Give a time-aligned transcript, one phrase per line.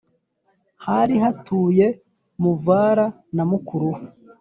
[0.85, 1.87] hari hatuye
[2.41, 3.05] muvara
[3.35, 4.01] na mukuru we